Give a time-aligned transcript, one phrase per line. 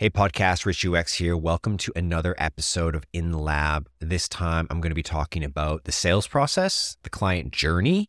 [0.00, 1.36] Hey, podcast, Rich UX here.
[1.36, 3.88] Welcome to another episode of In Lab.
[3.98, 8.08] This time, I'm going to be talking about the sales process, the client journey.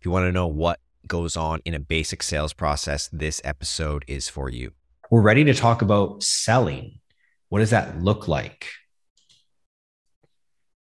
[0.00, 4.06] If you want to know what goes on in a basic sales process, this episode
[4.08, 4.72] is for you.
[5.10, 6.98] We're ready to talk about selling.
[7.50, 8.68] What does that look like?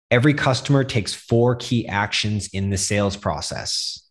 [0.09, 4.09] Every customer takes four key actions in the sales process.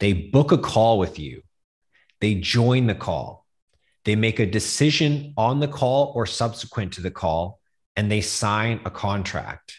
[0.00, 1.42] They book a call with you,
[2.22, 3.41] they join the call,
[4.04, 7.60] they make a decision on the call or subsequent to the call,
[7.96, 9.78] and they sign a contract.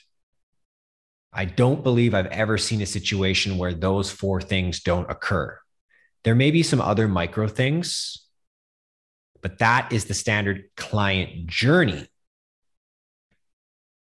[1.33, 5.57] I don't believe I've ever seen a situation where those four things don't occur.
[6.23, 8.27] There may be some other micro things,
[9.41, 12.07] but that is the standard client journey.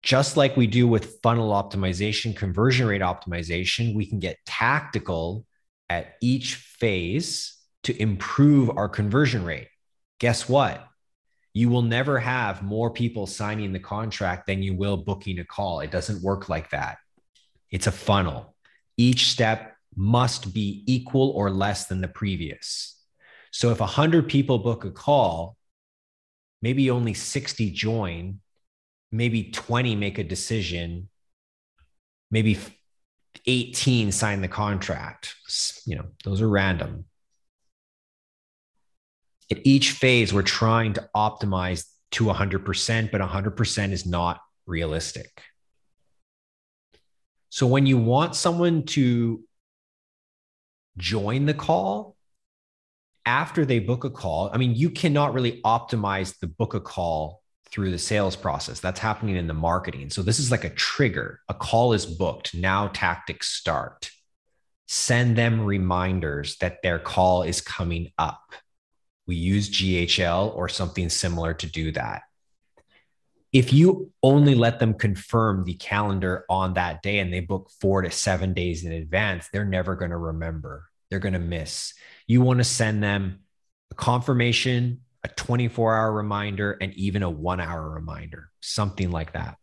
[0.03, 5.47] Just like we do with funnel optimization, conversion rate optimization, we can get tactical
[5.89, 9.69] at each phase to improve our conversion rate
[10.23, 10.87] guess what?
[11.53, 15.81] You will never have more people signing the contract than you will booking a call.
[15.81, 16.99] It doesn't work like that.
[17.73, 18.55] It's a funnel.
[18.97, 23.01] Each step must be equal or less than the previous.
[23.51, 25.57] So if 100 people book a call,
[26.63, 28.39] maybe only 60 join,
[29.11, 31.09] maybe 20 make a decision,
[32.31, 32.59] maybe
[33.45, 35.35] 18 sign the contract.
[35.85, 37.07] You know, those are random
[39.53, 45.43] at each phase, we're trying to optimize to 100%, but 100% is not realistic.
[47.51, 49.45] So when you want someone to
[50.97, 52.17] join the call
[53.27, 57.43] after they book a call, I mean, you cannot really optimize the book a call
[57.71, 58.81] through the sales process.
[58.81, 60.09] That's happening in the marketing.
[60.09, 61.41] So this is like a trigger.
[61.49, 62.55] A call is booked.
[62.55, 64.11] Now tactics start.
[64.89, 68.41] Send them reminders that their call is coming up
[69.27, 72.23] we use GHL or something similar to do that.
[73.53, 78.03] If you only let them confirm the calendar on that day and they book four
[78.03, 80.85] to seven days in advance, they're never going to remember.
[81.11, 81.93] They're going to miss.
[82.27, 83.41] You want to send them
[83.91, 89.59] a confirmation, a 24 hour reminder, and even a one hour reminder, something like that.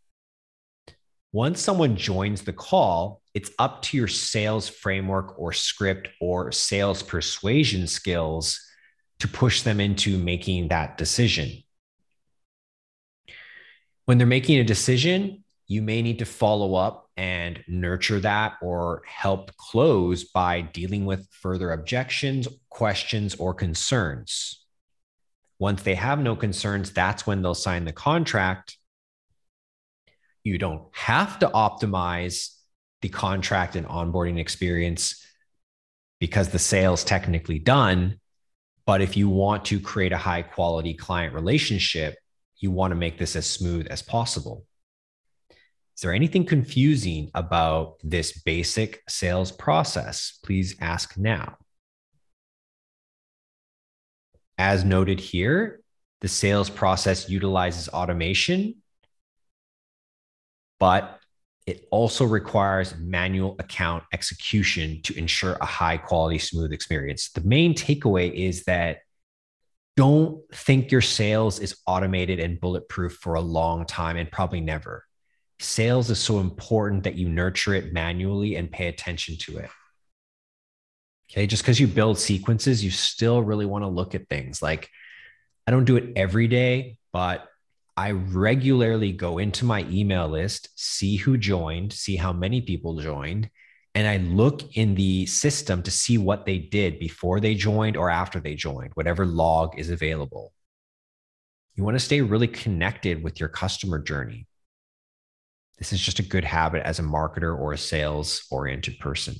[1.31, 7.01] Once someone joins the call, it's up to your sales framework or script or sales
[7.01, 8.68] persuasion skills
[9.19, 11.63] to push them into making that decision.
[14.05, 19.03] When they're making a decision, you may need to follow up and nurture that or
[19.05, 24.65] help close by dealing with further objections, questions, or concerns.
[25.59, 28.77] Once they have no concerns, that's when they'll sign the contract.
[30.43, 32.55] You don't have to optimize
[33.01, 35.23] the contract and onboarding experience
[36.19, 38.19] because the sale's technically done
[38.89, 42.17] but if you want to create a high quality client relationship,
[42.57, 44.65] you want to make this as smooth as possible.
[45.95, 50.39] Is there anything confusing about this basic sales process?
[50.43, 51.57] Please ask now.
[54.57, 55.81] As noted here,
[56.21, 58.81] the sales process utilizes automation,
[60.79, 61.18] but
[61.69, 67.29] it also requires manual account execution to ensure a high quality, smooth experience.
[67.29, 69.01] The main takeaway is that
[69.95, 75.05] don't think your sales is automated and bulletproof for a long time and probably never.
[75.59, 79.69] Sales is so important that you nurture it manually and pay attention to it.
[81.29, 81.45] Okay.
[81.45, 84.89] Just because you build sequences, you still really want to look at things like
[85.67, 87.47] I don't do it every day, but
[87.99, 93.49] I regularly go into my email list, see who joined, see how many people joined,
[93.93, 98.09] and I look in the system to see what they did before they joined or
[98.09, 100.53] after they joined, whatever log is available.
[101.75, 104.47] You want to stay really connected with your customer journey.
[105.77, 109.35] This is just a good habit as a marketer or a sales oriented person.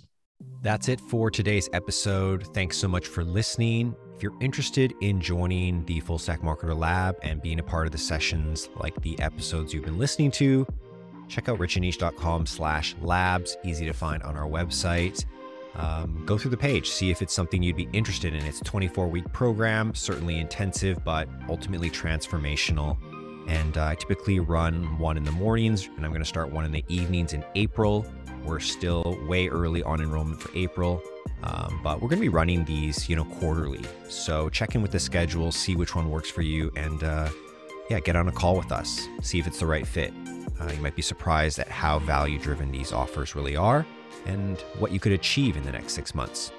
[0.63, 2.53] That's it for today's episode.
[2.53, 3.95] Thanks so much for listening.
[4.19, 7.93] If you're interested in joining the Full Stack Marketer Lab and being a part of
[7.93, 10.67] the sessions like the episodes you've been listening to,
[11.29, 15.23] check out richandniche.com slash labs, easy to find on our website.
[15.75, 18.45] Um, go through the page, see if it's something you'd be interested in.
[18.45, 22.97] It's a 24 week program, certainly intensive, but ultimately transformational.
[23.47, 26.65] And uh, I typically run one in the mornings, and I'm going to start one
[26.65, 28.05] in the evenings in April.
[28.43, 31.01] We're still way early on enrollment for April.
[31.43, 33.81] Um, but we're going to be running these, you know, quarterly.
[34.09, 37.29] So check in with the schedule, see which one works for you, and uh,
[37.89, 40.13] yeah, get on a call with us, see if it's the right fit.
[40.59, 43.85] Uh, you might be surprised at how value driven these offers really are
[44.25, 46.51] and what you could achieve in the next six months.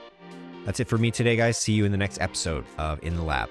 [0.65, 1.59] That's it for me today, guys.
[1.59, 3.50] See you in the next episode of In the Lab.